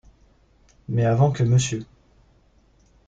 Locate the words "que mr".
1.31-1.85